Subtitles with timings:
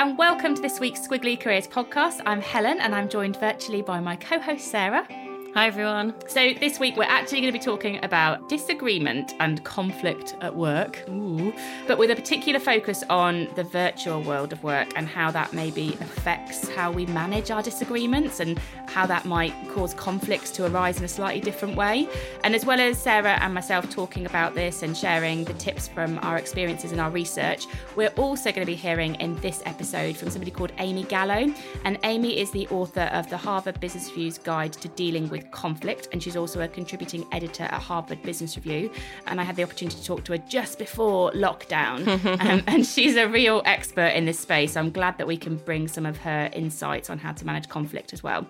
[0.00, 2.22] and welcome to this week's Squiggly Careers podcast.
[2.24, 5.06] I'm Helen and I'm joined virtually by my co host Sarah.
[5.52, 6.14] Hi, everyone.
[6.28, 11.04] So, this week we're actually going to be talking about disagreement and conflict at work,
[11.08, 11.52] Ooh.
[11.88, 15.94] but with a particular focus on the virtual world of work and how that maybe
[15.94, 21.04] affects how we manage our disagreements and how that might cause conflicts to arise in
[21.04, 22.08] a slightly different way.
[22.44, 26.20] And as well as Sarah and myself talking about this and sharing the tips from
[26.22, 30.30] our experiences and our research, we're also going to be hearing in this episode from
[30.30, 31.52] somebody called Amy Gallo.
[31.84, 36.08] And Amy is the author of the Harvard Business Review's Guide to Dealing with conflict,
[36.12, 38.90] and she's also a contributing editor at Harvard Business Review.
[39.26, 42.06] And I had the opportunity to talk to her just before lockdown,
[42.40, 44.76] um, and she's a real expert in this space.
[44.76, 48.12] I'm glad that we can bring some of her insights on how to manage conflict
[48.12, 48.46] as well.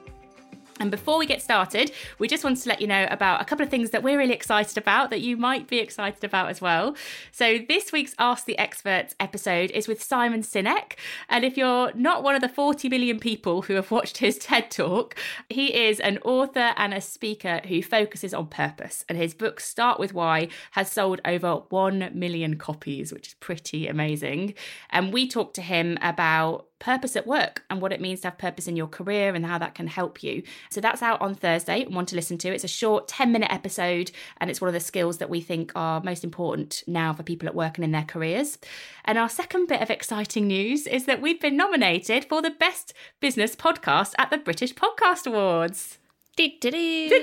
[0.80, 3.62] And before we get started, we just wanted to let you know about a couple
[3.62, 6.96] of things that we're really excited about that you might be excited about as well.
[7.30, 10.94] So, this week's Ask the Experts episode is with Simon Sinek.
[11.28, 14.70] And if you're not one of the 40 million people who have watched his TED
[14.70, 15.14] talk,
[15.50, 19.04] he is an author and a speaker who focuses on purpose.
[19.06, 23.86] And his book, Start With Why, has sold over 1 million copies, which is pretty
[23.86, 24.54] amazing.
[24.88, 28.38] And we talked to him about purpose at work and what it means to have
[28.38, 30.42] purpose in your career and how that can help you.
[30.70, 31.84] So that's out on Thursday.
[31.86, 32.52] One to listen to.
[32.52, 34.10] It's a short 10 minute episode
[34.40, 37.48] and it's one of the skills that we think are most important now for people
[37.48, 38.58] at work and in their careers.
[39.04, 42.92] And our second bit of exciting news is that we've been nominated for the best
[43.20, 45.98] business podcast at the British Podcast Awards.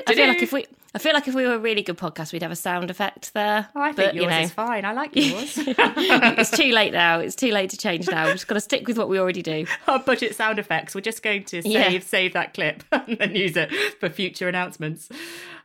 [0.07, 2.31] I feel like if we I feel like if we were a really good podcast,
[2.31, 3.67] we'd have a sound effect there.
[3.75, 4.85] Oh, I think but, yours you know, is fine.
[4.85, 5.53] I like yours.
[5.57, 7.19] it's too late now.
[7.19, 8.25] It's too late to change now.
[8.25, 9.65] We've just got to stick with what we already do.
[9.87, 10.95] Our budget sound effects.
[10.95, 11.99] We're just going to save yeah.
[11.99, 15.09] save that clip and then use it for future announcements.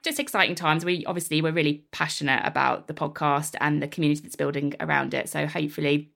[0.03, 0.85] Just exciting times.
[0.85, 5.29] We obviously we're really passionate about the podcast and the community that's building around it.
[5.29, 6.12] So hopefully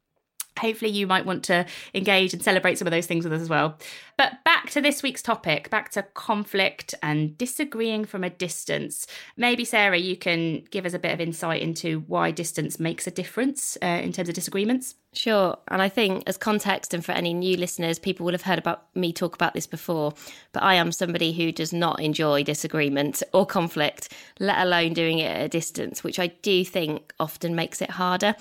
[0.58, 3.48] hopefully you might want to engage and celebrate some of those things with us as
[3.48, 3.78] well.
[4.16, 9.06] But back to this week's topic, back to conflict and disagreeing from a distance.
[9.36, 13.10] Maybe, Sarah, you can give us a bit of insight into why distance makes a
[13.10, 14.94] difference uh, in terms of disagreements.
[15.12, 15.56] Sure.
[15.68, 18.84] And I think, as context, and for any new listeners, people will have heard about
[18.94, 20.12] me talk about this before.
[20.52, 25.34] But I am somebody who does not enjoy disagreement or conflict, let alone doing it
[25.34, 28.34] at a distance, which I do think often makes it harder.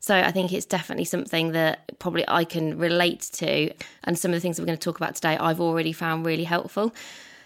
[0.00, 3.72] So I think it's definitely something that probably I can relate to.
[4.04, 6.24] And some of the things that we're going to talk about today, I've already found
[6.24, 6.94] really helpful.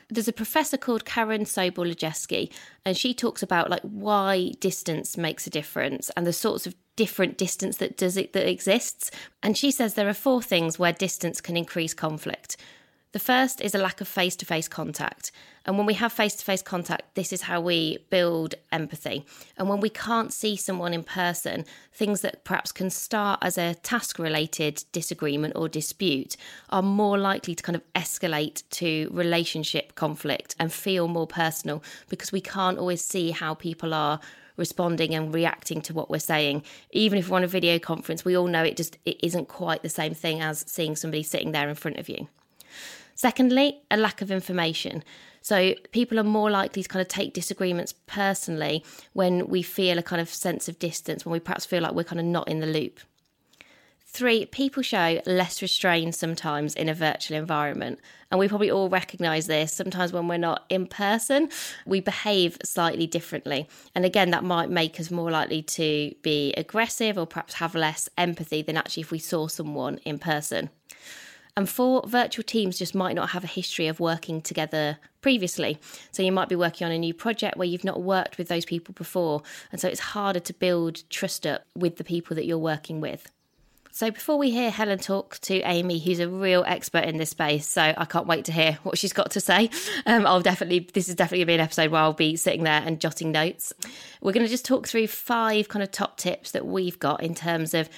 [0.09, 2.55] There's a professor called Karen Sobol
[2.85, 7.37] and she talks about like why distance makes a difference and the sorts of different
[7.39, 9.11] distance that does it that exists.
[9.43, 12.57] And she says there are four things where distance can increase conflict.
[13.15, 15.31] The first is a lack of face to face contact.
[15.65, 19.25] And when we have face to face contact, this is how we build empathy.
[19.57, 23.77] And when we can't see someone in person, things that perhaps can start as a
[23.77, 26.37] task related disagreement or dispute
[26.71, 32.33] are more likely to kind of escalate to relationship conflict and feel more personal because
[32.33, 34.19] we can't always see how people are
[34.57, 36.65] responding and reacting to what we're saying.
[36.91, 39.85] Even if we're on a video conference, we all know it just it isn't quite
[39.85, 42.27] the same thing as seeing somebody sitting there in front of you.
[43.15, 45.05] Secondly, a lack of information.
[45.41, 48.83] So people are more likely to kind of take disagreements personally
[49.13, 52.05] when we feel a kind of sense of distance, when we perhaps feel like we're
[52.05, 53.01] kind of not in the loop.
[54.07, 57.99] Three, people show less restraint sometimes in a virtual environment.
[58.31, 59.73] And we probably all recognize this.
[59.73, 61.51] Sometimes when we're not in person,
[61.85, 63.69] we behave slightly differently.
[63.93, 68.09] And again, that might make us more likely to be aggressive or perhaps have less
[68.17, 70.71] empathy than actually if we saw someone in person.
[71.57, 75.79] And for virtual teams, just might not have a history of working together previously.
[76.11, 78.65] So you might be working on a new project where you've not worked with those
[78.65, 79.43] people before.
[79.71, 83.31] And so it's harder to build trust up with the people that you're working with.
[83.93, 87.69] So before we hear Helen talk to Amy, who's a real expert in this space,
[87.69, 89.71] so I can't wait to hear what she's got to say.
[90.05, 92.83] Um, I'll definitely, this is definitely to be an episode where I'll be sitting there
[92.85, 93.73] and jotting notes.
[94.21, 97.73] We're to just talk through five kind of top tips that we've got in terms
[97.73, 97.89] of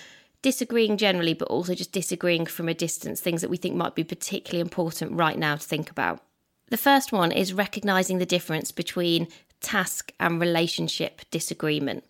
[0.46, 4.04] disagreeing generally, but also just disagreeing from a distance, things that we think might be
[4.04, 6.20] particularly important right now to think about.
[6.68, 9.26] The first one is recognizing the difference between
[9.60, 12.04] task and relationship disagreement.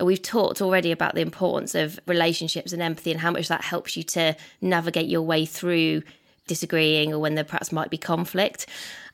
[0.00, 3.94] We've talked already about the importance of relationships and empathy and how much that helps
[3.94, 6.02] you to navigate your way through
[6.46, 8.66] disagreeing or when there perhaps might be conflict.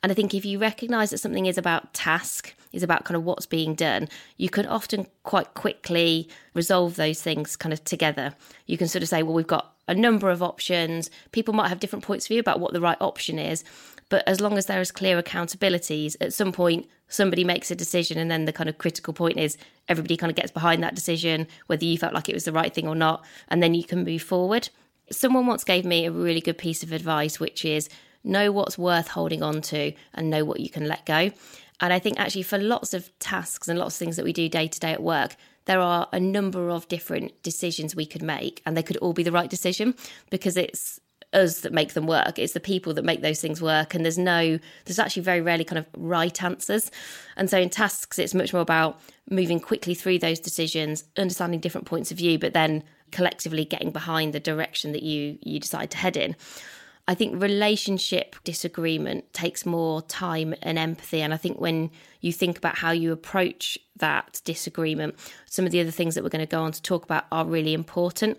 [0.03, 3.25] And I think if you recognize that something is about task, is about kind of
[3.25, 8.35] what's being done, you can often quite quickly resolve those things kind of together.
[8.67, 11.11] You can sort of say, well, we've got a number of options.
[11.33, 13.65] People might have different points of view about what the right option is.
[14.11, 18.19] But as long as there is clear accountabilities, at some point somebody makes a decision,
[18.19, 19.57] and then the kind of critical point is
[19.89, 22.75] everybody kind of gets behind that decision, whether you felt like it was the right
[22.75, 24.69] thing or not, and then you can move forward.
[25.11, 27.89] Someone once gave me a really good piece of advice, which is
[28.25, 31.31] know what's worth holding on to and know what you can let go.
[31.81, 34.49] And I think actually for lots of tasks and lots of things that we do
[34.49, 38.63] day to day at work, there are a number of different decisions we could make,
[38.65, 39.95] and they could all be the right decision
[40.31, 40.99] because it's
[41.33, 42.39] us that make them work.
[42.39, 43.95] It's the people that make those things work.
[43.95, 46.91] And there's no, there's actually very rarely kind of right answers.
[47.37, 49.01] And so in tasks, it's much more about
[49.31, 52.83] moving quickly through those decisions, understanding different points of view, but then
[53.13, 56.37] collectively getting behind the direction that you you decide to head in.
[57.09, 61.23] I think relationship disagreement takes more time and empathy.
[61.23, 61.91] And I think when
[62.21, 65.15] you think about how you approach that disagreement,
[65.47, 67.47] some of the other things that we're going to go on to talk about are
[67.47, 68.39] really important.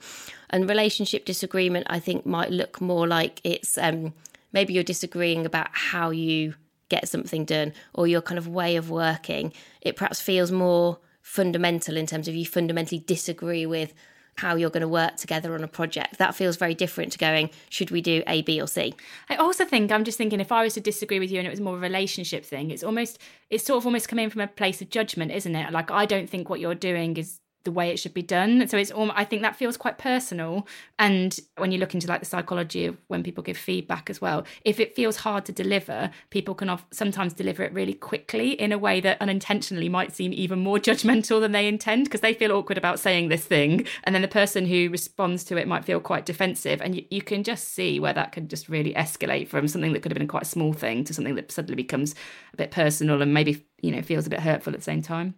[0.52, 4.14] And relationship disagreement, I think, might look more like it's um,
[4.54, 6.54] maybe you're disagreeing about how you
[6.90, 9.52] get something done or your kind of way of working.
[9.82, 13.96] It perhaps feels more fundamental in terms of you fundamentally disagree with
[14.40, 16.18] how you're going to work together on a project.
[16.18, 18.94] That feels very different to going, should we do A, B, or C?
[19.30, 21.52] I also think, I'm just thinking, if I was to disagree with you and it
[21.52, 23.20] was more a relationship thing, it's almost,
[23.50, 25.72] it's sort of almost coming from a place of judgment, isn't it?
[25.72, 28.68] Like, I don't think what you're doing is the way it should be done.
[28.68, 30.66] So it's all, I think that feels quite personal.
[30.98, 34.46] And when you look into like the psychology of when people give feedback as well,
[34.64, 38.78] if it feels hard to deliver, people can sometimes deliver it really quickly in a
[38.78, 42.78] way that unintentionally might seem even more judgmental than they intend because they feel awkward
[42.78, 43.86] about saying this thing.
[44.04, 46.82] And then the person who responds to it might feel quite defensive.
[46.82, 50.02] And you, you can just see where that can just really escalate from something that
[50.02, 52.16] could have been quite a small thing to something that suddenly becomes
[52.54, 55.36] a bit personal and maybe, you know, feels a bit hurtful at the same time.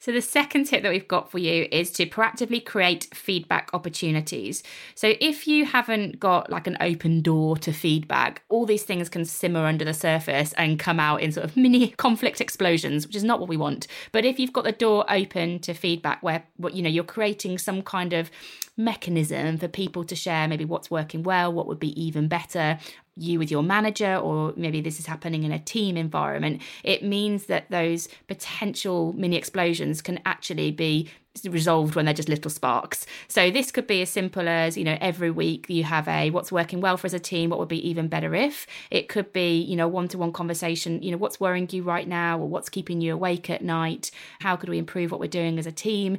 [0.00, 4.62] So, the second tip that we've got for you is to proactively create feedback opportunities.
[4.94, 9.26] So, if you haven't got like an open door to feedback, all these things can
[9.26, 13.24] simmer under the surface and come out in sort of mini conflict explosions, which is
[13.24, 13.86] not what we want.
[14.10, 17.82] But if you've got the door open to feedback where you know you're creating some
[17.82, 18.30] kind of
[18.78, 22.78] mechanism for people to share maybe what's working well, what would be even better,
[23.20, 27.46] you with your manager, or maybe this is happening in a team environment, it means
[27.46, 31.08] that those potential mini explosions can actually be
[31.48, 33.06] resolved when they're just little sparks.
[33.28, 36.50] So this could be as simple as, you know, every week you have a what's
[36.50, 38.66] working well for as a team, what would be even better if.
[38.90, 42.48] It could be, you know, one-to-one conversation, you know, what's worrying you right now or
[42.48, 44.10] what's keeping you awake at night?
[44.40, 46.18] How could we improve what we're doing as a team?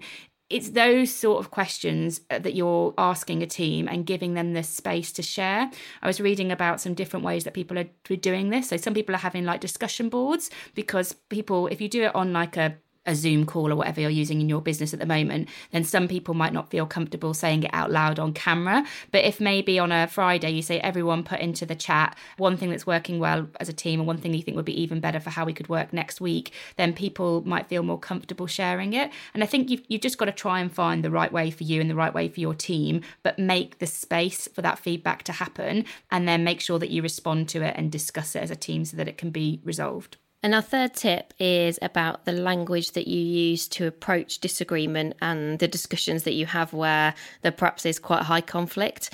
[0.52, 4.64] It's those sort of questions uh, that you're asking a team and giving them the
[4.64, 5.72] space to share.
[6.02, 8.70] I was reading about some different ways that people are doing this.
[8.70, 12.34] So some people are having like discussion boards because people, if you do it on
[12.34, 15.50] like a a Zoom call or whatever you're using in your business at the moment,
[15.72, 18.86] then some people might not feel comfortable saying it out loud on camera.
[19.12, 22.70] But if maybe on a Friday you say everyone put into the chat one thing
[22.70, 25.20] that's working well as a team and one thing you think would be even better
[25.20, 29.12] for how we could work next week, then people might feel more comfortable sharing it.
[29.34, 31.64] And I think you've, you've just got to try and find the right way for
[31.64, 35.24] you and the right way for your team, but make the space for that feedback
[35.24, 38.52] to happen and then make sure that you respond to it and discuss it as
[38.52, 40.18] a team so that it can be resolved.
[40.44, 45.60] And our third tip is about the language that you use to approach disagreement and
[45.60, 49.12] the discussions that you have where there perhaps is quite high conflict.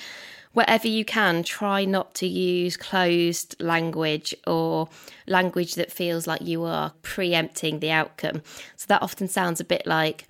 [0.54, 4.88] Wherever you can, try not to use closed language or
[5.26, 8.42] language that feels like you are preempting the outcome.
[8.76, 10.26] So that often sounds a bit like,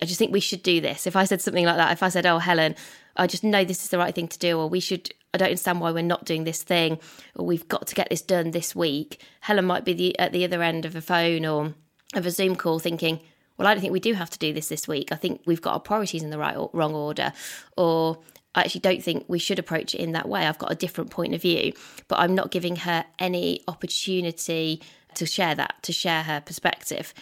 [0.00, 1.06] I just think we should do this.
[1.06, 2.74] If I said something like that, if I said, Oh, Helen,
[3.16, 5.48] I just know this is the right thing to do, or we should I don't
[5.48, 6.98] understand why we're not doing this thing,
[7.34, 9.22] or we've got to get this done this week.
[9.40, 11.74] Helen might be the, at the other end of a phone or
[12.14, 13.20] of a Zoom call thinking,
[13.56, 15.10] well, I don't think we do have to do this this week.
[15.12, 17.32] I think we've got our priorities in the right or wrong order.
[17.76, 18.18] Or
[18.54, 20.46] I actually don't think we should approach it in that way.
[20.46, 21.72] I've got a different point of view,
[22.08, 24.82] but I'm not giving her any opportunity
[25.14, 27.14] to share that, to share her perspective.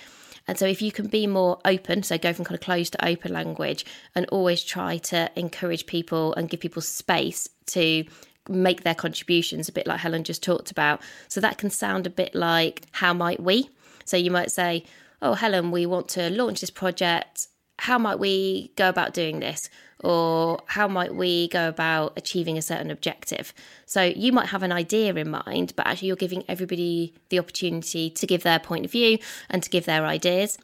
[0.49, 3.04] And so, if you can be more open, so go from kind of closed to
[3.06, 8.04] open language, and always try to encourage people and give people space to
[8.49, 11.00] make their contributions, a bit like Helen just talked about.
[11.28, 13.70] So, that can sound a bit like, how might we?
[14.04, 14.85] So, you might say,
[15.23, 17.49] Oh, Helen, we want to launch this project.
[17.78, 19.68] How might we go about doing this?
[20.02, 23.52] Or how might we go about achieving a certain objective?
[23.87, 28.11] So you might have an idea in mind, but actually you're giving everybody the opportunity
[28.11, 29.19] to give their point of view
[29.50, 30.59] and to give their ideas.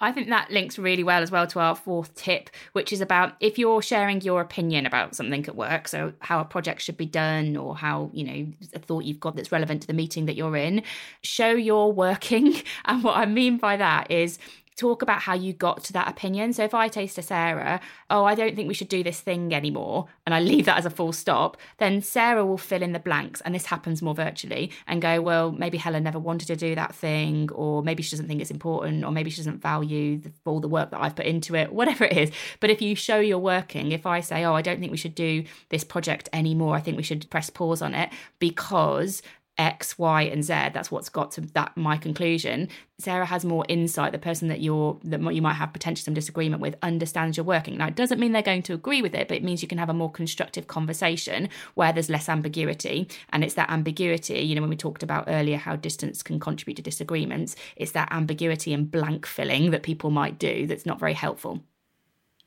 [0.00, 3.34] I think that links really well as well to our fourth tip, which is about
[3.40, 7.06] if you're sharing your opinion about something at work, so how a project should be
[7.06, 10.36] done or how, you know, a thought you've got that's relevant to the meeting that
[10.36, 10.82] you're in,
[11.22, 12.54] show your working.
[12.84, 14.38] And what I mean by that is
[14.78, 16.52] talk about how you got to that opinion.
[16.52, 19.52] So if I taste to Sarah, oh, I don't think we should do this thing
[19.52, 22.98] anymore, and I leave that as a full stop, then Sarah will fill in the
[22.98, 26.74] blanks, and this happens more virtually, and go, well, maybe Helen never wanted to do
[26.76, 30.32] that thing, or maybe she doesn't think it's important, or maybe she doesn't value the,
[30.44, 32.30] all the work that I've put into it, whatever it is.
[32.60, 35.16] But if you show your working, if I say, oh, I don't think we should
[35.16, 39.22] do this project anymore, I think we should press pause on it because
[39.58, 40.52] X, Y, and Z.
[40.72, 42.68] That's what's got to that my conclusion.
[42.98, 44.12] Sarah has more insight.
[44.12, 47.76] The person that you're that you might have potentially some disagreement with understands your working.
[47.76, 49.78] Now, it doesn't mean they're going to agree with it, but it means you can
[49.78, 53.08] have a more constructive conversation where there's less ambiguity.
[53.30, 56.76] And it's that ambiguity, you know, when we talked about earlier how distance can contribute
[56.76, 61.14] to disagreements, it's that ambiguity and blank filling that people might do that's not very
[61.14, 61.62] helpful.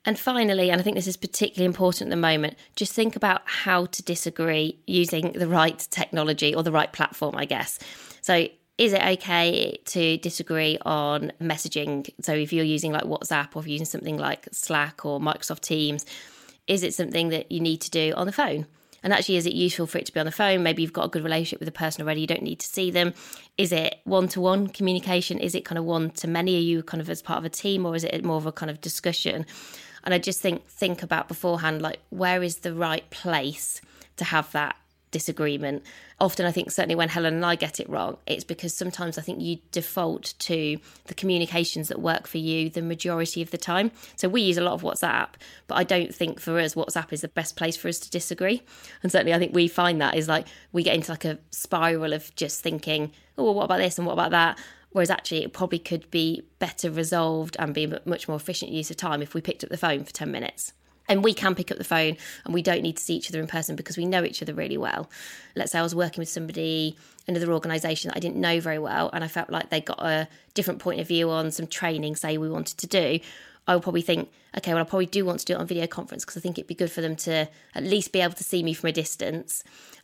[0.04, 3.42] And finally, and I think this is particularly important at the moment, just think about
[3.46, 7.78] how to disagree using the right technology or the right platform, I guess.
[8.22, 12.10] So, is it okay to disagree on messaging?
[12.22, 16.04] So, if you're using like WhatsApp or using something like Slack or Microsoft Teams,
[16.66, 18.66] is it something that you need to do on the phone?
[19.04, 20.64] And actually, is it useful for it to be on the phone?
[20.64, 22.90] Maybe you've got a good relationship with the person already, you don't need to see
[22.90, 23.14] them.
[23.58, 25.40] Is it one to one communication?
[25.40, 26.56] Is it kind of one to many?
[26.56, 28.52] Are you kind of as part of a team or is it more of a
[28.52, 29.46] kind of discussion?
[30.04, 33.82] And I just think think about beforehand, like where is the right place
[34.18, 34.76] to have that
[35.12, 35.84] disagreement.
[36.20, 39.22] Often, I think, certainly when Helen and I get it wrong, it's because sometimes I
[39.22, 43.92] think you default to the communications that work for you the majority of the time.
[44.16, 45.30] So we use a lot of WhatsApp,
[45.68, 48.64] but I don't think for us, WhatsApp is the best place for us to disagree.
[49.04, 52.14] And certainly, I think we find that is like we get into like a spiral
[52.14, 54.58] of just thinking, oh, well, what about this and what about that?
[54.92, 58.98] Whereas actually, it probably could be better resolved and be much more efficient use of
[58.98, 60.74] time if we picked up the phone for 10 minutes.
[61.08, 63.40] And we can pick up the phone and we don't need to see each other
[63.40, 65.10] in person because we know each other really well.
[65.56, 66.96] Let's say I was working with somebody,
[67.28, 70.28] another organisation that I didn't know very well, and I felt like they got a
[70.54, 73.20] different point of view on some training, say, we wanted to do.
[73.68, 75.88] I would probably think, okay, well, I probably do want to do it on video
[75.88, 78.44] conference because I think it'd be good for them to at least be able to
[78.44, 79.64] see me from a distance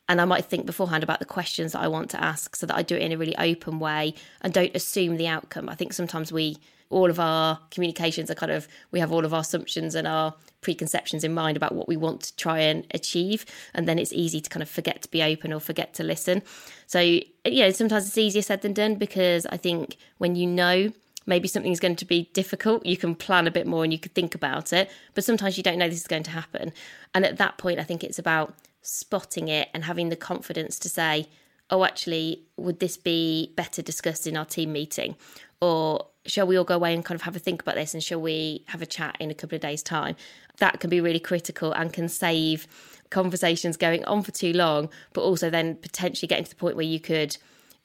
[0.09, 2.75] and I might think beforehand about the questions that I want to ask so that
[2.75, 5.67] I do it in a really open way and don't assume the outcome.
[5.67, 6.57] I think sometimes we,
[6.89, 10.33] all of our communications are kind of, we have all of our assumptions and our
[10.61, 13.45] preconceptions in mind about what we want to try and achieve.
[13.73, 16.41] And then it's easy to kind of forget to be open or forget to listen.
[16.85, 20.93] So, you know, sometimes it's easier said than done because I think when you know
[21.25, 24.11] maybe something's going to be difficult, you can plan a bit more and you can
[24.13, 24.89] think about it.
[25.13, 26.71] But sometimes you don't know this is going to happen.
[27.13, 28.55] And at that point, I think it's about
[28.87, 31.27] spotting it and having the confidence to say,
[31.69, 35.15] oh, actually, would this be better discussed in our team meeting?
[35.59, 38.01] Or shall we all go away and kind of have a think about this and
[38.01, 40.15] shall we have a chat in a couple of days' time?
[40.59, 42.65] That can be really critical and can save
[43.09, 46.85] conversations going on for too long, but also then potentially getting to the point where
[46.85, 47.35] you could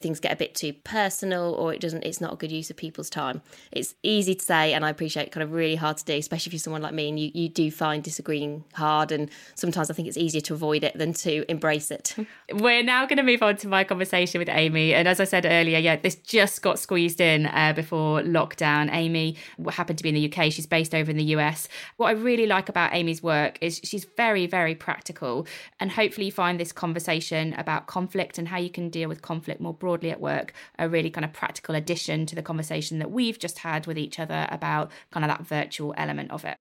[0.03, 2.77] things get a bit too personal or it doesn't it's not a good use of
[2.77, 3.43] people's time.
[3.71, 6.55] It's easy to say and i appreciate kind of really hard to do especially if
[6.55, 10.09] you're someone like me and you, you do find disagreeing hard and sometimes i think
[10.09, 12.15] it's easier to avoid it than to embrace it.
[12.53, 15.47] We're now going to move on to my conversation with amy and as i said
[15.47, 18.93] earlier yeah this just got squeezed in uh, before lockdown.
[18.93, 19.37] Amy
[19.71, 22.47] happened to be in the uk she's based over in the us what i really
[22.47, 25.47] like about amy's work is she's very very practical
[25.81, 29.61] and hopefully you find this conversation about conflict and how you can deal with conflict
[29.61, 33.11] more broadly broadly at work a really kind of practical addition to the conversation that
[33.11, 36.57] we've just had with each other about kind of that virtual element of it.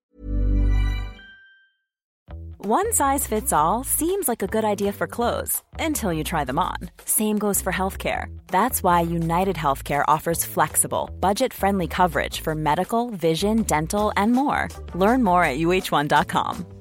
[2.58, 6.60] One size fits all seems like a good idea for clothes until you try them
[6.60, 6.78] on.
[7.06, 8.26] Same goes for healthcare.
[8.48, 14.68] That's why United Healthcare offers flexible, budget friendly coverage for medical, vision, dental, and more.
[14.94, 16.81] Learn more at uh1.com.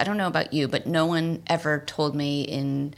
[0.00, 2.94] I don't know about you, but no one ever told me in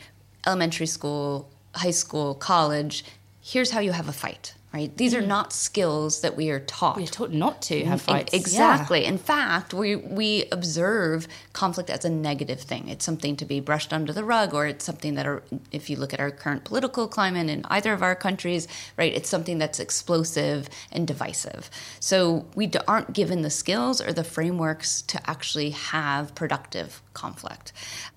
[0.47, 3.05] elementary school, high school, college,
[3.41, 4.55] here's how you have a fight.
[4.73, 4.97] Right?
[4.97, 5.29] These are mm-hmm.
[5.29, 6.97] not skills that we are taught.
[6.97, 8.33] We're taught not to have fights.
[8.33, 9.05] Exactly.
[9.05, 12.88] In fact, we we observe conflict as a negative thing.
[12.88, 15.97] It's something to be brushed under the rug, or it's something that, are, if you
[15.97, 19.79] look at our current political climate in either of our countries, right, it's something that's
[19.79, 21.69] explosive and divisive.
[22.00, 27.73] So we d- aren't given the skills or the frameworks to actually have productive conflict.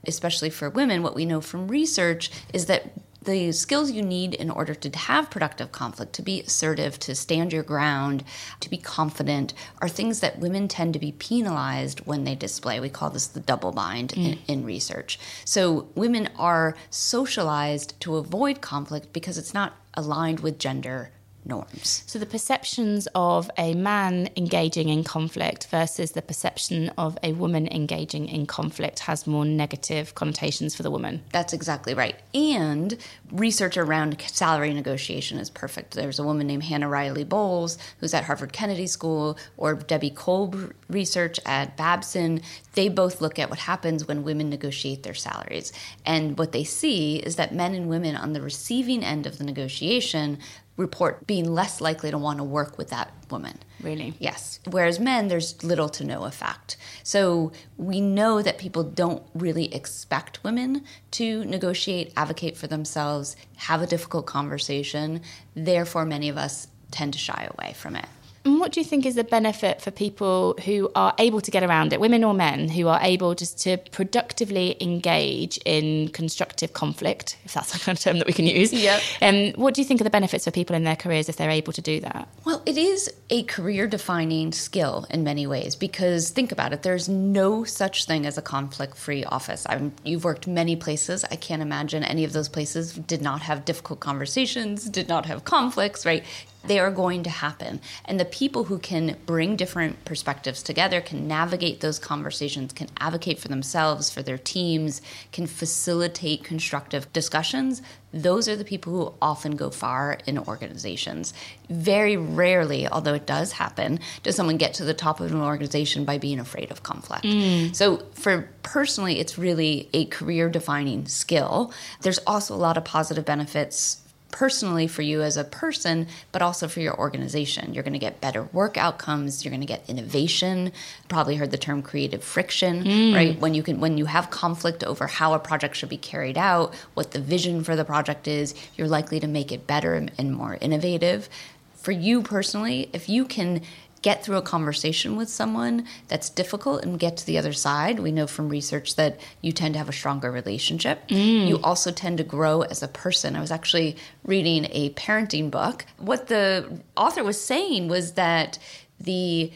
[0.08, 2.94] Especially for women, what we know from research is that
[3.26, 7.52] the skills you need in order to have productive conflict, to be assertive, to stand
[7.52, 8.24] your ground,
[8.60, 12.80] to be confident, are things that women tend to be penalized when they display.
[12.80, 14.40] We call this the double bind in, mm.
[14.48, 15.20] in research.
[15.44, 21.12] So women are socialized to avoid conflict because it's not aligned with gender
[21.46, 22.04] norms.
[22.08, 27.68] So the perceptions of a man engaging in conflict versus the perception of a woman
[27.68, 31.24] engaging in conflict has more negative connotations for the woman.
[31.32, 32.16] That's exactly right.
[32.34, 32.98] And
[33.32, 35.94] research around salary negotiation is perfect.
[35.94, 40.74] There's a woman named Hannah Riley Bowles who's at Harvard Kennedy School, or Debbie Kolb
[40.90, 42.42] research at Babson.
[42.74, 45.72] They both look at what happens when women negotiate their salaries.
[46.06, 49.44] And what they see is that men and women on the receiving end of the
[49.44, 50.40] negotiation
[50.78, 53.58] report being less likely to want to work with that woman.
[53.82, 54.14] Really?
[54.20, 54.60] Yes.
[54.70, 56.78] Whereas men, there's little to no effect.
[57.04, 63.82] So we know that people don't really expect women to negotiate, advocate for themselves, have
[63.82, 65.22] a difficult conversation.
[65.56, 68.06] Therefore, many of us tend to shy away from it.
[68.46, 71.64] And what do you think is the benefit for people who are able to get
[71.64, 77.38] around it, women or men, who are able just to productively engage in constructive conflict,
[77.44, 78.72] if that's a kind of term that we can use?
[78.72, 79.02] Yep.
[79.20, 81.38] And um, what do you think are the benefits for people in their careers if
[81.38, 82.28] they're able to do that?
[82.46, 87.10] Well, it is a career defining skill in many ways because think about it, there's
[87.10, 89.66] no such thing as a conflict free office.
[89.68, 91.26] I'm, you've worked many places.
[91.32, 95.46] I can't imagine any of those places did not have difficult conversations, did not have
[95.46, 96.24] conflicts, right?
[96.68, 97.82] They are going to happen.
[98.06, 103.40] And the people who can bring different perspectives together can navigate those conversations, can advocate
[103.40, 105.02] for themselves, for their teams,
[105.32, 107.82] can facilitate constructive discussions.
[108.14, 111.34] Those are the people who often go far in organizations.
[111.70, 116.06] Very rarely, although it does happen, does someone get to the top of an organization
[116.06, 117.26] by being afraid of conflict.
[117.26, 117.76] Mm.
[117.76, 121.74] So, for personally, it's really a career defining skill.
[122.02, 124.02] There's also a lot of positive benefits
[124.36, 127.74] personally for you as a person, but also for your organization.
[127.74, 129.46] You're going to get better work outcomes.
[129.46, 130.74] You're going to get innovation.
[131.08, 133.16] Probably heard the term creative friction, mm.
[133.16, 133.40] right?
[133.40, 136.76] When you can, when you have conflict over how a project should be carried out,
[136.96, 140.36] what the vision for the project is, you're likely to make it better and, and
[140.36, 141.30] more innovative.
[141.78, 143.62] For you personally, if you can
[144.06, 147.98] get through a conversation with someone that's difficult and get to the other side.
[147.98, 151.08] We know from research that you tend to have a stronger relationship.
[151.08, 151.48] Mm.
[151.48, 153.36] You also tend to grow as a person.
[153.36, 155.88] I was actually reading a parenting book.
[155.98, 158.60] What the author was saying was that
[159.00, 159.52] the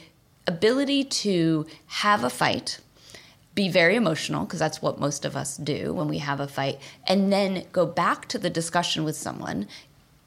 [0.47, 2.79] ability to have a fight
[3.53, 6.79] be very emotional because that's what most of us do when we have a fight
[7.05, 9.67] and then go back to the discussion with someone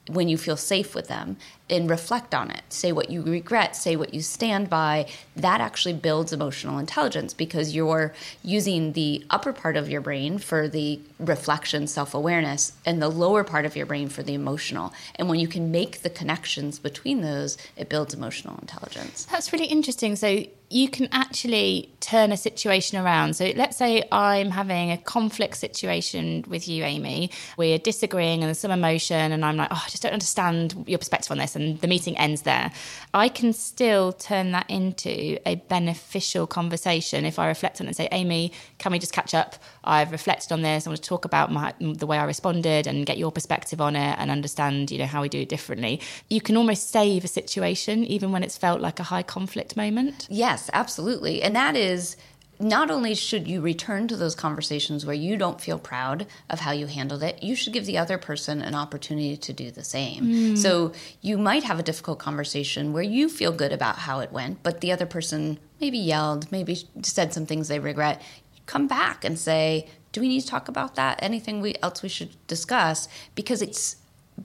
[0.08, 1.36] when you feel safe with them
[1.70, 2.62] and reflect on it.
[2.68, 5.06] Say what you regret, say what you stand by.
[5.36, 10.68] That actually builds emotional intelligence because you're using the upper part of your brain for
[10.68, 14.92] the reflection, self awareness, and the lower part of your brain for the emotional.
[15.16, 19.26] And when you can make the connections between those, it builds emotional intelligence.
[19.30, 20.16] That's really interesting.
[20.16, 23.36] So you can actually turn a situation around.
[23.36, 27.30] So let's say I'm having a conflict situation with you, Amy.
[27.58, 30.98] We're disagreeing and there's some emotion, and I'm like, oh, I just don't understand your
[30.98, 31.51] perspective on this.
[31.56, 32.72] And the meeting ends there.
[33.14, 37.96] I can still turn that into a beneficial conversation if I reflect on it and
[37.96, 39.56] say, Amy, can we just catch up?
[39.84, 40.86] I've reflected on this.
[40.86, 43.96] I want to talk about my, the way I responded and get your perspective on
[43.96, 46.00] it and understand, you know, how we do it differently.
[46.28, 50.26] You can almost save a situation even when it's felt like a high conflict moment.
[50.30, 51.42] Yes, absolutely.
[51.42, 52.16] And that is
[52.62, 56.70] not only should you return to those conversations where you don't feel proud of how
[56.70, 60.24] you handled it, you should give the other person an opportunity to do the same.
[60.24, 60.58] Mm.
[60.58, 64.62] So you might have a difficult conversation where you feel good about how it went,
[64.62, 68.22] but the other person maybe yelled, maybe said some things they regret.
[68.66, 71.18] Come back and say, do we need to talk about that?
[71.20, 73.08] Anything we, else we should discuss?
[73.34, 73.96] Because it's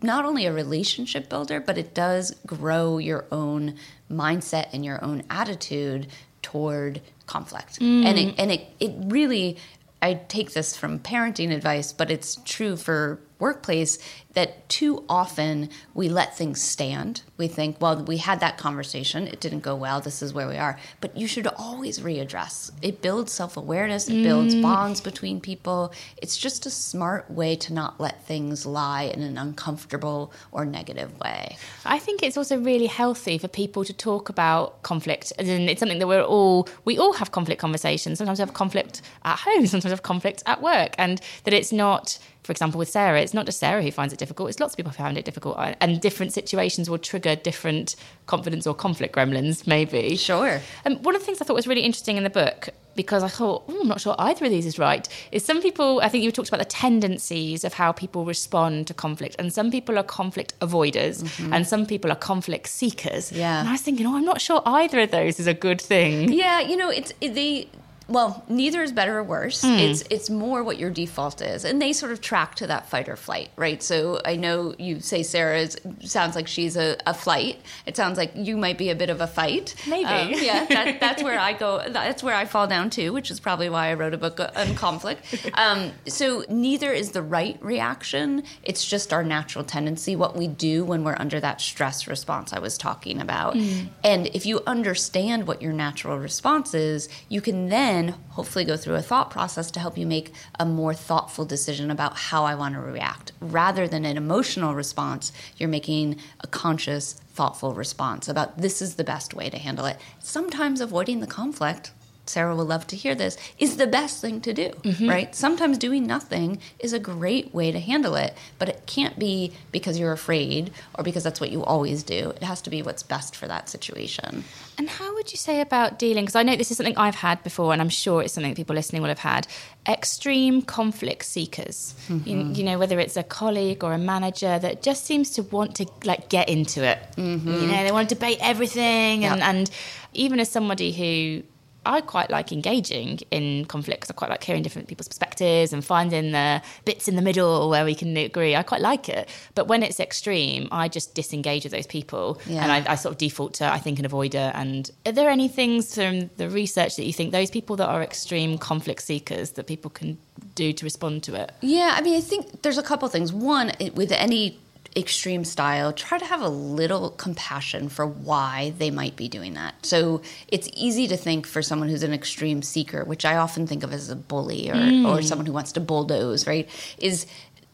[0.01, 3.75] not only a relationship builder, but it does grow your own
[4.11, 6.07] mindset and your own attitude
[6.41, 7.79] toward conflict.
[7.79, 8.05] Mm.
[8.05, 9.57] And it and it it really
[10.01, 13.97] I take this from parenting advice, but it's true for workplace
[14.33, 17.23] that too often we let things stand.
[17.37, 20.57] We think, well, we had that conversation, it didn't go well, this is where we
[20.57, 20.79] are.
[21.01, 22.71] But you should always readdress.
[22.83, 24.23] It builds self awareness, it mm.
[24.23, 25.91] builds bonds between people.
[26.17, 31.17] It's just a smart way to not let things lie in an uncomfortable or negative
[31.19, 31.57] way.
[31.83, 35.33] I think it's also really healthy for people to talk about conflict.
[35.39, 38.19] And it's something that we're all, we all have conflict conversations.
[38.19, 41.71] Sometimes we have conflict at home, sometimes we have conflict at work, and that it's
[41.71, 44.73] not for example, with Sarah, it's not just Sarah who finds it difficult, it's lots
[44.73, 45.57] of people who find it difficult.
[45.81, 50.15] And different situations will trigger different confidence or conflict gremlins, maybe.
[50.15, 50.61] Sure.
[50.85, 53.21] And um, one of the things I thought was really interesting in the book, because
[53.21, 56.07] I thought, oh, I'm not sure either of these is right, is some people, I
[56.07, 59.35] think you talked about the tendencies of how people respond to conflict.
[59.37, 61.53] And some people are conflict avoiders, mm-hmm.
[61.53, 63.29] and some people are conflict seekers.
[63.33, 63.59] Yeah.
[63.59, 66.31] And I was thinking, oh, I'm not sure either of those is a good thing.
[66.31, 67.67] Yeah, you know, it's, they,
[68.09, 69.63] well, neither is better or worse.
[69.63, 69.79] Mm.
[69.79, 73.09] It's it's more what your default is, and they sort of track to that fight
[73.09, 73.83] or flight, right?
[73.83, 75.67] So I know you say Sarah
[76.01, 77.59] sounds like she's a, a flight.
[77.85, 79.75] It sounds like you might be a bit of a fight.
[79.87, 80.65] Maybe, um, yeah.
[80.65, 81.83] That, that's where I go.
[81.89, 84.75] That's where I fall down too, which is probably why I wrote a book on
[84.75, 85.21] conflict.
[85.53, 88.43] Um, so neither is the right reaction.
[88.63, 92.59] It's just our natural tendency, what we do when we're under that stress response I
[92.59, 93.55] was talking about.
[93.55, 93.87] Mm.
[94.03, 98.77] And if you understand what your natural response is, you can then then hopefully go
[98.77, 102.53] through a thought process to help you make a more thoughtful decision about how I
[102.53, 103.31] want to react.
[103.41, 109.03] Rather than an emotional response, you're making a conscious, thoughtful response about this is the
[109.03, 109.97] best way to handle it.
[110.19, 111.91] Sometimes avoiding the conflict
[112.29, 115.09] Sarah will love to hear this, is the best thing to do, mm-hmm.
[115.09, 115.35] right?
[115.35, 119.99] Sometimes doing nothing is a great way to handle it, but it can't be because
[119.99, 122.29] you're afraid or because that's what you always do.
[122.31, 124.43] It has to be what's best for that situation.
[124.77, 126.25] And how would you say about dealing?
[126.25, 128.75] Because I know this is something I've had before, and I'm sure it's something people
[128.75, 129.47] listening will have had.
[129.87, 131.95] Extreme conflict seekers.
[132.09, 132.29] Mm-hmm.
[132.29, 135.75] You, you, know, whether it's a colleague or a manager that just seems to want
[135.77, 136.99] to like get into it.
[137.15, 137.51] Mm-hmm.
[137.51, 139.71] You know, they want to debate everything, and, and
[140.13, 141.43] even as somebody who
[141.87, 144.09] I quite like engaging in conflicts.
[144.09, 147.85] I quite like hearing different people's perspectives and finding the bits in the middle where
[147.85, 148.55] we can agree.
[148.55, 149.29] I quite like it.
[149.55, 152.41] But when it's extreme, I just disengage with those people.
[152.45, 152.63] Yeah.
[152.63, 154.51] And I, I, sort of default to, I think, an avoider.
[154.53, 158.03] And are there any things from the research that you think those people that are
[158.03, 160.17] extreme conflict seekers that people can
[160.55, 161.53] do to respond to it?
[161.61, 163.31] Yeah, I mean, I think there's a couple of things.
[163.31, 164.59] One, with any
[164.97, 169.85] extreme style, try to have a little compassion for why they might be doing that.
[169.85, 173.83] So it's easy to think for someone who's an extreme seeker, which I often think
[173.83, 175.07] of as a bully or, mm.
[175.07, 176.67] or someone who wants to bulldoze, right?
[176.97, 177.27] Is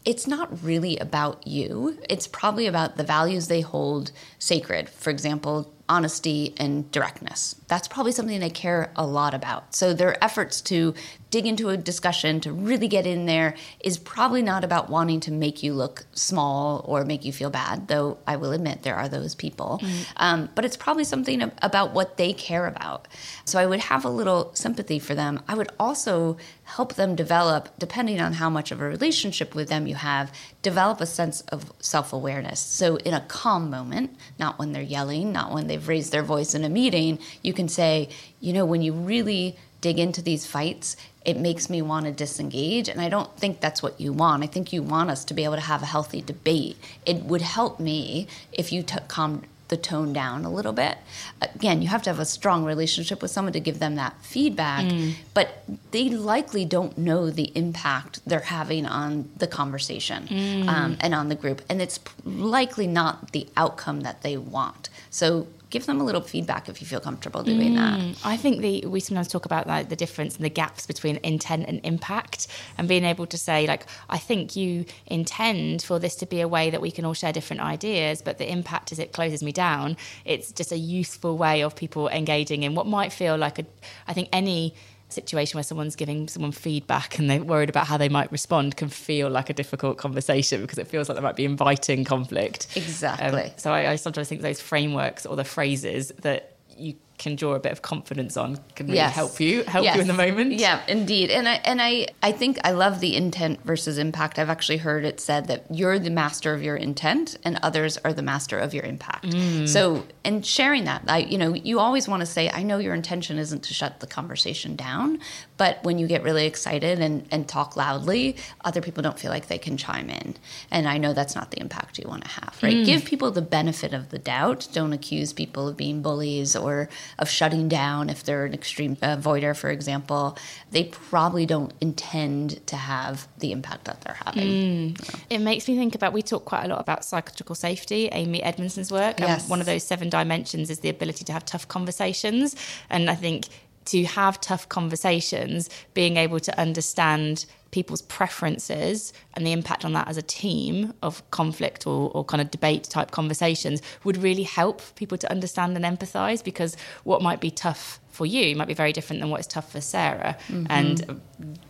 [0.04, 1.98] it's not really about you.
[2.10, 4.90] It's probably about the values they hold sacred.
[4.90, 7.56] For example, honesty and directness.
[7.68, 9.74] That's probably something they care a lot about.
[9.74, 10.94] So their efforts to
[11.34, 15.32] dig into a discussion, to really get in there, is probably not about wanting to
[15.32, 19.08] make you look small or make you feel bad, though I will admit there are
[19.08, 19.80] those people.
[19.82, 20.02] Mm-hmm.
[20.16, 23.08] Um, but it's probably something about what they care about.
[23.44, 25.42] So I would have a little sympathy for them.
[25.48, 29.88] I would also help them develop, depending on how much of a relationship with them
[29.88, 32.60] you have, develop a sense of self awareness.
[32.60, 36.54] So in a calm moment, not when they're yelling, not when they've raised their voice
[36.54, 38.08] in a meeting, you can say,
[38.40, 42.88] you know, when you really dig into these fights, it makes me want to disengage.
[42.88, 44.44] And I don't think that's what you want.
[44.44, 46.76] I think you want us to be able to have a healthy debate.
[47.04, 50.98] It would help me if you took calm the tone down a little bit.
[51.40, 54.84] Again, you have to have a strong relationship with someone to give them that feedback,
[54.84, 55.14] mm.
[55.32, 60.68] but they likely don't know the impact they're having on the conversation mm.
[60.68, 61.62] um, and on the group.
[61.68, 64.90] And it's likely not the outcome that they want.
[65.10, 67.98] So give them a little feedback if you feel comfortable doing that.
[67.98, 71.18] Mm, I think the we sometimes talk about like the difference and the gaps between
[71.24, 72.46] intent and impact,
[72.78, 76.46] and being able to say like, I think you intend for this to be a
[76.46, 79.50] way that we can all share different ideas, but the impact is it closes me
[79.50, 79.96] down.
[80.24, 83.64] It's just a useful way of people engaging in what might feel like a.
[84.06, 84.74] I think any
[85.14, 88.88] situation where someone's giving someone feedback and they're worried about how they might respond can
[88.88, 92.76] feel like a difficult conversation because it feels like they might be inviting conflict.
[92.76, 93.44] Exactly.
[93.44, 97.54] Um, so I, I sometimes think those frameworks or the phrases that you can draw
[97.54, 99.14] a bit of confidence on can really Yes.
[99.14, 99.94] help you help Yes.
[99.96, 100.52] you in the moment.
[100.52, 101.30] Yeah, indeed.
[101.30, 104.38] And I and I I think I love the intent versus impact.
[104.38, 108.12] I've actually heard it said that you're the master of your intent and others are
[108.12, 109.24] the master of your impact.
[109.30, 109.66] Mm.
[109.68, 112.94] So, and sharing that, I you know, you always want to say I know your
[112.94, 115.18] intention isn't to shut the conversation down,
[115.56, 118.36] but when you get really excited and and talk loudly,
[118.68, 120.34] other people don't feel like they can chime in.
[120.70, 122.76] And I know that's not the impact you want to have, right?
[122.76, 122.84] Mm.
[122.84, 124.68] Give people the benefit of the doubt.
[124.78, 129.16] Don't accuse people of being bullies or of shutting down if they're an extreme uh,
[129.16, 130.36] avoider, for example.
[130.70, 134.94] They probably don't intend to have the impact that they're having.
[134.94, 135.24] Mm.
[135.30, 138.90] It makes me think about we talk quite a lot about psychological safety, Amy Edmondson's
[138.90, 139.18] work.
[139.20, 139.48] Yes.
[139.48, 142.56] One of those seven dimensions is the ability to have tough conversations.
[142.90, 143.46] And I think
[143.86, 150.06] to have tough conversations, being able to understand people's preferences and the impact on that
[150.08, 154.80] as a team of conflict or, or kind of debate type conversations would really help
[154.94, 158.92] people to understand and empathize because what might be tough for you might be very
[158.92, 160.36] different than what is tough for Sarah.
[160.48, 160.66] Mhm.
[160.70, 161.14] And uh,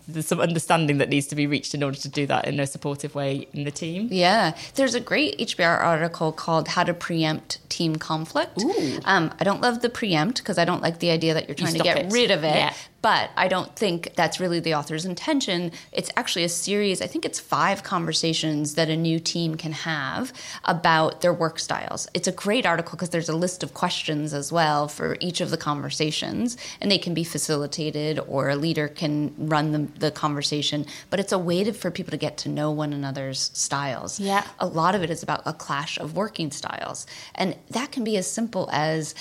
[0.06, 2.66] there's some understanding that needs to be reached in order to do that in a
[2.66, 4.08] supportive way in the team.
[4.12, 8.62] Yeah, there's a great HBR article called "How to Preempt Team Conflict."
[9.06, 11.64] Um, I don't love the preempt because I don't like the idea that you're You
[11.64, 12.12] trying to get it.
[12.12, 12.56] rid of it.
[12.56, 12.74] Yeah.
[13.04, 15.72] But I don't think that's really the author's intention.
[15.92, 17.02] It's actually a series.
[17.02, 20.32] I think it's five conversations that a new team can have
[20.64, 22.08] about their work styles.
[22.14, 25.50] It's a great article because there's a list of questions as well for each of
[25.50, 30.86] the conversations, and they can be facilitated or a leader can run the, the conversation.
[31.10, 34.18] But it's a way to, for people to get to know one another's styles.
[34.18, 34.46] Yeah.
[34.60, 37.06] A lot of it is about a clash of working styles.
[37.34, 39.14] And that can be as simple as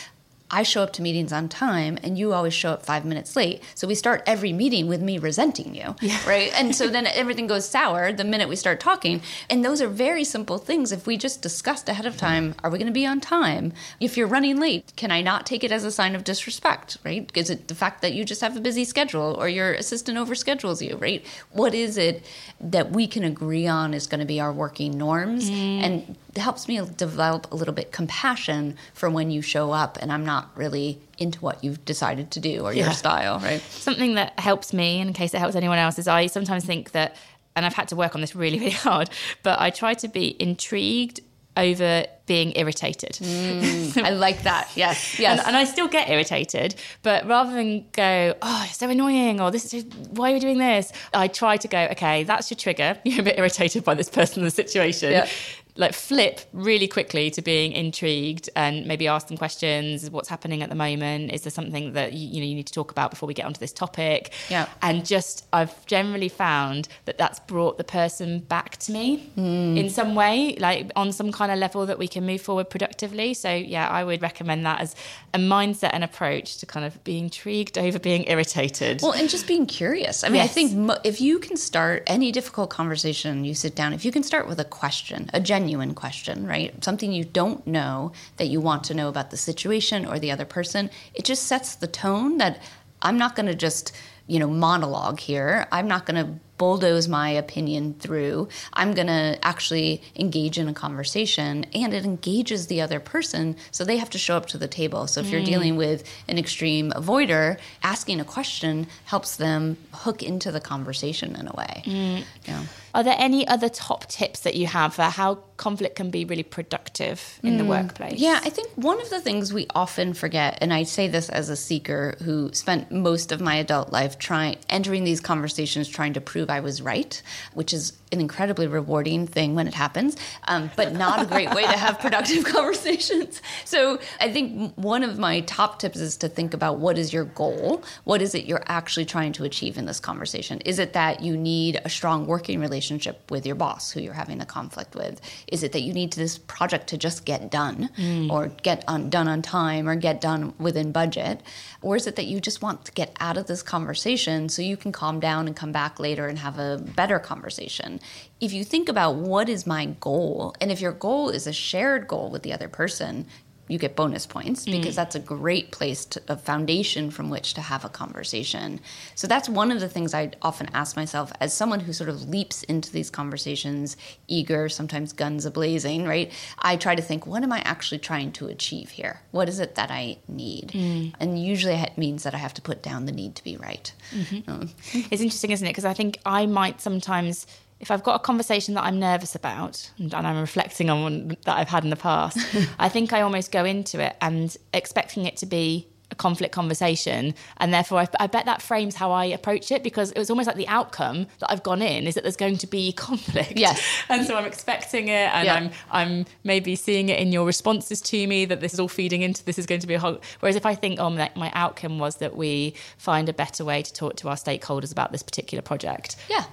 [0.51, 3.63] I show up to meetings on time and you always show up five minutes late.
[3.73, 5.95] So we start every meeting with me resenting you.
[6.27, 6.51] Right.
[6.55, 9.21] And so then everything goes sour the minute we start talking.
[9.49, 10.91] And those are very simple things.
[10.91, 13.73] If we just discussed ahead of time, are we going to be on time?
[13.99, 16.97] If you're running late, can I not take it as a sign of disrespect?
[17.03, 17.29] Right.
[17.35, 20.87] Is it the fact that you just have a busy schedule or your assistant overschedules
[20.87, 20.97] you?
[20.97, 21.25] Right.
[21.51, 22.23] What is it
[22.61, 25.49] that we can agree on is going to be our working norms?
[25.49, 25.83] Mm.
[25.83, 30.11] And it helps me develop a little bit compassion for when you show up and
[30.11, 32.85] I'm not really into what you've decided to do or Yeah.
[32.85, 33.61] your style, right?
[33.61, 36.91] Something that helps me, and in case it helps anyone else, is I sometimes think
[36.91, 37.15] that,
[37.55, 39.09] and I've had to work on this really, really hard,
[39.43, 41.19] but I try to be intrigued
[41.55, 43.11] over being irritated.
[43.21, 44.71] Mm, I like that.
[44.75, 45.19] Yes.
[45.19, 45.37] Yes.
[45.37, 49.51] And, and I still get irritated, but rather than go, oh, it's so annoying, or
[49.51, 50.91] this is why are we doing this?
[51.13, 52.97] I try to go, okay, that's your trigger.
[53.03, 55.11] You're a bit irritated by this person in the situation.
[55.11, 55.27] Yeah.
[55.75, 60.07] Like flip really quickly to being intrigued and maybe ask them questions.
[60.11, 61.31] What's happening at the moment?
[61.31, 63.45] Is there something that you, you know you need to talk about before we get
[63.47, 64.31] onto this topic?
[64.49, 64.67] Yeah.
[64.83, 69.77] And just I've generally found that that's brought the person back to me Mm.
[69.77, 73.33] in some way, like on some kind of level that we can move forward productively.
[73.33, 74.95] So yeah, I would recommend that as
[75.33, 79.01] a mindset and approach to kind of be intrigued over being irritated.
[79.01, 80.23] Well, and just being curious.
[80.23, 83.93] I mean, I think mo- if you can start any difficult conversation, you sit down,
[83.93, 85.62] if you can start with a question, a genuine
[85.95, 86.83] question, right?
[86.83, 90.45] Something you don't know that you want to know about the situation or the other
[90.45, 92.61] person, it just sets the tone that
[93.01, 93.91] I'm not going to just,
[94.27, 95.67] you know, monologue here.
[95.71, 98.47] I'm not going to bulldoze my opinion through.
[98.73, 103.55] I'm going to actually engage in a conversation and it engages the other person.
[103.71, 105.07] So they have to show up to the table.
[105.07, 105.45] So if you're Mm.
[105.45, 111.47] dealing with an extreme avoider, asking a question helps them hook into the conversation in
[111.47, 111.83] a way.
[111.85, 112.23] Mm.
[112.47, 112.63] Yeah.
[112.95, 116.43] Are there any other top tips that you have for how conflict can be really
[116.43, 117.67] productive in the Mm.
[117.69, 118.19] workplace?
[118.19, 121.49] Yeah, I think one of the things we often forget, and I say this as
[121.49, 126.21] a seeker who spent most of my adult life trying entering these conversations trying to
[126.21, 127.21] prove I was right,
[127.53, 130.15] which is an incredibly rewarding thing when it happens,
[130.47, 133.41] um, but not a great way to have productive conversations.
[133.65, 137.25] So I think one of my top tips is to think about what is your
[137.25, 137.83] goal?
[138.05, 140.61] What is it you're actually trying to achieve in this conversation?
[140.61, 144.39] Is it that you need a strong working relationship with your boss who you're having
[144.41, 145.19] a conflict with?
[145.47, 148.31] Is it that you need this project to just get done Mm.
[148.31, 151.41] or get on, done on time or get done within budget?
[151.81, 154.77] Or is it that you just want to get out of this conversation so you
[154.77, 157.99] can calm down and come back later and have a better conversation?
[158.39, 162.07] If you think about what is my goal, and if your goal is a shared
[162.07, 163.25] goal with the other person,
[163.69, 164.73] you get bonus points mm.
[164.73, 168.79] because that's a great place to, a foundation from which to have a conversation.
[169.15, 172.27] So that's one of the things I often ask myself as someone who sort of
[172.27, 173.95] leaps into these conversations
[174.27, 176.29] eager, sometimes guns a blazing, right?
[176.59, 179.21] I try to think, what am I actually trying to achieve here?
[179.31, 180.71] What is it that I need?
[180.73, 181.13] Mm.
[181.21, 183.93] And usually it means that I have to put down the need to be right.
[184.11, 184.51] Mm-hmm.
[184.51, 185.71] Um, It's interesting, isn't it?
[185.71, 187.47] Because I think I might sometimes,
[187.83, 191.57] if I've got a conversation that I'm nervous about, and I'm reflecting on one that
[191.57, 192.37] I've had in the past,
[192.79, 197.33] I think I almost go into it and expecting it to be a conflict conversation,
[197.57, 200.47] and therefore I, I bet that frames how I approach it because it was almost
[200.47, 203.53] like the outcome that I've gone in is that there's going to be conflict.
[203.57, 203.81] Yes.
[204.07, 205.55] and so I'm expecting it, and Yeah.
[205.55, 209.23] I'm I'm maybe seeing it in your responses to me that this is all feeding
[209.23, 210.21] into this is going to be a whole.
[210.39, 213.81] Whereas if I think, oh, my, my outcome was that we find a better way
[213.81, 216.15] to talk to our stakeholders about this particular project.
[216.29, 216.45] Yeah,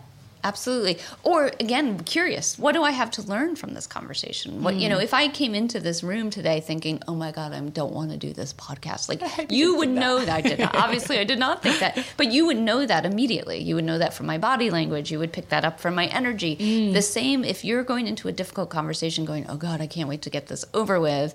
[0.44, 0.98] absolutely.
[1.22, 2.59] Or again, curious.
[2.59, 4.62] What do I have to learn from this conversation?
[4.62, 7.61] What you know, if I came into this room today thinking, "Oh my god, I
[7.61, 10.74] don't want to do this podcast," like you would know that I did not.
[10.74, 13.59] Obviously, I did not think that, but you would know that immediately.
[13.59, 15.11] You would know that from my body language.
[15.11, 16.92] You would pick that up from my energy.
[16.92, 20.22] The same if you're going into a difficult conversation, going, "Oh god, I can't wait
[20.22, 21.35] to get this over with."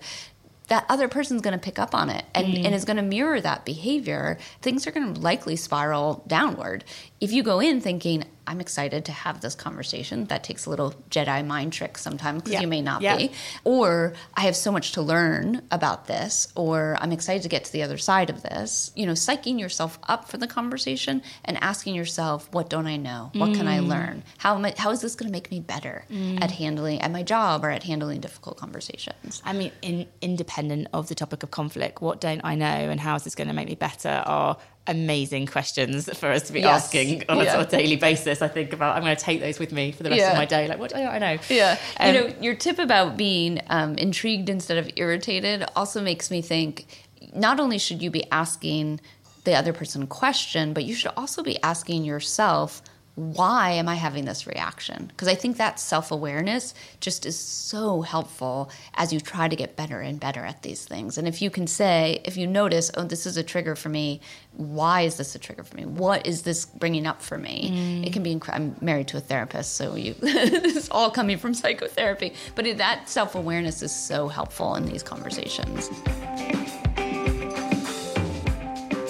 [0.68, 3.40] that other person's going to pick up on it and, and is going to mirror
[3.40, 6.84] that behavior, things are going to likely spiral downward.
[7.26, 10.94] If you go in thinking, I'm excited to have this conversation, that takes a little
[11.10, 12.62] Jedi mind trick sometimes because Yeah.
[12.62, 13.18] you may not Yeah.
[13.18, 13.32] be.
[13.64, 17.72] Or I have so much to learn about this, or I'm excited to get to
[17.72, 18.92] the other side of this.
[18.96, 23.32] You know, psyching yourself up for the conversation and asking yourself, what don't I know?
[23.34, 23.88] What can I mm.
[23.88, 24.24] learn?
[24.38, 26.40] How, am I, how is this going to make me better mm.
[26.44, 29.42] at handling, at my job or at handling difficult conversations?
[29.44, 33.16] I mean, in, independent of the topic of conflict, what don't I know and how
[33.16, 36.86] is this going to make me better are amazing questions for us to be Yes.
[36.86, 38.42] asking on a sort of daily basis.
[38.42, 40.32] I think about, I'm going to take those with me for the rest Yeah.
[40.32, 40.68] of my day.
[40.68, 41.38] Like, what don't I know?
[41.50, 41.78] Yeah.
[42.00, 46.42] Um, you know, your tip about being um, intrigued instead of irritated also makes me
[46.42, 46.86] think
[47.34, 49.00] not only should you be asking
[49.44, 52.82] the other person a question, but you should also be asking yourself,
[53.16, 55.06] why am I having this reaction?
[55.08, 59.78] Because I think that self awareness just is so helpful as you try to get
[59.78, 61.18] better and better at these things.
[61.18, 64.20] And if you can say, if you notice, oh, this is a trigger for me,
[64.52, 65.86] why is this a trigger for me?
[65.86, 67.70] What is this bringing up for me?
[68.06, 71.38] It can be, incre- I'm married to a therapist, so you, this is all coming
[71.38, 72.34] from psychotherapy.
[72.54, 75.90] But that self awareness is so helpful in these conversations.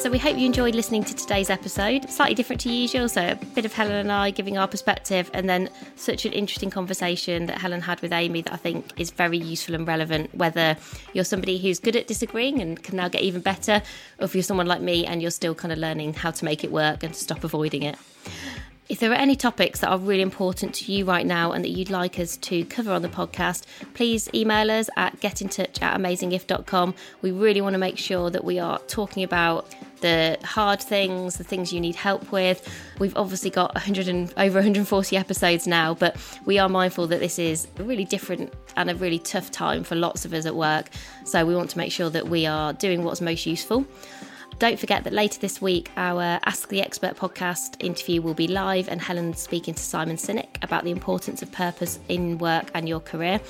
[0.05, 2.07] So we hope you enjoyed listening to today's episode.
[2.11, 5.49] Slightly different to usual, so a bit of Helen and I giving our perspective, and
[5.49, 9.39] then such an interesting conversation that Helen had with Amy that I think is very
[9.39, 10.29] useful and relevant.
[10.35, 10.77] Whether
[11.13, 13.81] you're somebody who's good at disagreeing and can now get even better,
[14.19, 16.63] or if you're someone like me and you're still kind of learning how to make
[16.63, 17.97] it work and to stop avoiding it.
[18.87, 21.69] If there are any topics that are really important to you right now and that
[21.69, 23.63] you'd like us to cover on the podcast,
[23.95, 26.93] please email us at getintouch at amazingif.com.
[27.23, 31.43] We really want to make sure that we are talking about the hard things, the
[31.43, 32.71] things you need help with.
[32.99, 37.39] We've obviously got 100 and, over 140 episodes now, but we are mindful that this
[37.39, 40.91] is a really different and a really tough time for lots of us at work.
[41.23, 43.83] So we want to make sure that we are doing what's most useful.
[44.57, 48.87] Don't forget that later this week, our Ask the Expert podcast interview will be live,
[48.87, 53.01] and Helen's speaking to Simon Sinek about the importance of purpose in work and your
[53.01, 53.41] career.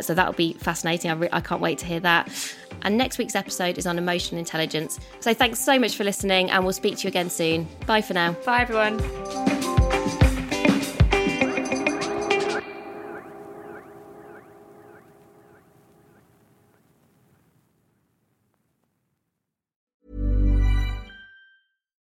[0.00, 1.10] So that'll be fascinating.
[1.10, 2.30] I, re- I can't wait to hear that.
[2.82, 5.00] And next week's episode is on emotional intelligence.
[5.20, 7.66] So thanks so much for listening, and we'll speak to you again soon.
[7.86, 8.32] Bye for now.
[8.44, 9.79] Bye, everyone.